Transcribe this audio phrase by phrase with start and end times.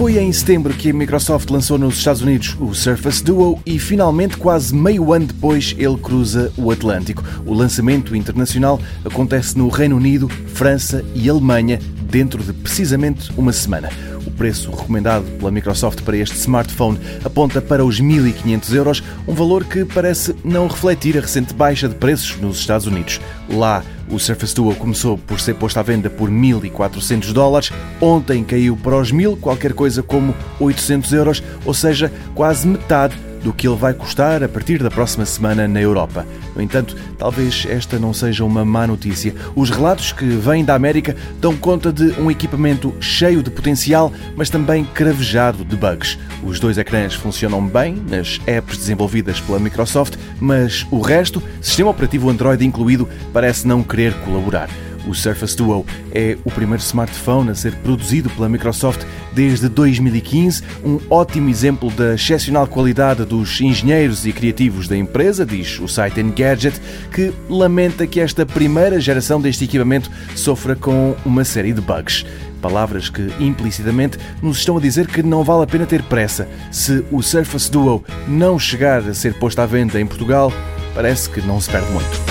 [0.00, 4.34] Foi em setembro que a Microsoft lançou nos Estados Unidos o Surface Duo e finalmente,
[4.34, 7.22] quase meio ano depois, ele cruza o Atlântico.
[7.44, 11.78] O lançamento internacional acontece no Reino Unido, França e Alemanha
[12.10, 13.88] dentro de precisamente uma semana.
[14.26, 19.64] O preço recomendado pela Microsoft para este smartphone aponta para os 1.500 euros, um valor
[19.64, 23.20] que parece não refletir a recente baixa de preços nos Estados Unidos.
[23.48, 28.76] Lá, o Surface Duo começou por ser posto à venda por 1.400 dólares, ontem caiu
[28.76, 33.76] para os 1.000, qualquer coisa como 800 euros, ou seja, quase metade do que ele
[33.76, 36.26] vai custar a partir da próxima semana na Europa.
[36.54, 39.34] No entanto, talvez esta não seja uma má notícia.
[39.54, 44.50] Os relatos que vêm da América dão conta de um equipamento cheio de potencial, mas
[44.50, 46.18] também cravejado de bugs.
[46.42, 52.30] Os dois ecrãs funcionam bem nas apps desenvolvidas pela Microsoft, mas o resto, sistema operativo
[52.30, 54.68] Android incluído, parece não querer colaborar.
[55.06, 61.00] O Surface Duo é o primeiro smartphone a ser produzido pela Microsoft desde 2015, um
[61.08, 66.80] ótimo exemplo da excepcional qualidade dos engenheiros e criativos da empresa, diz o site Engadget,
[67.12, 72.24] que lamenta que esta primeira geração deste equipamento sofra com uma série de bugs.
[72.60, 76.46] Palavras que implicitamente nos estão a dizer que não vale a pena ter pressa.
[76.70, 80.52] Se o Surface Duo não chegar a ser posto à venda em Portugal,
[80.94, 82.29] parece que não se perde muito.